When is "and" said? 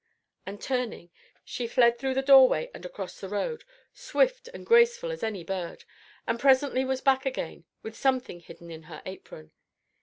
0.47-0.59, 2.73-2.83, 4.47-4.65, 6.25-6.39